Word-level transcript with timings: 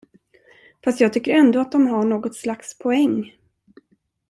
Fast 0.83 0.99
jag 1.01 1.13
tycker 1.13 1.31
ändå 1.31 1.59
att 1.61 1.71
de 1.71 1.87
har 1.87 2.05
något 2.05 2.35
slags 2.35 2.77
poäng? 2.77 3.31